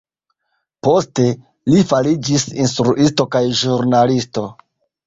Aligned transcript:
Poste, 0.87 1.25
li 1.73 1.83
fariĝis 1.91 2.49
instruisto 2.65 3.31
kaj 3.37 3.47
ĵurnalisto. 3.63 4.51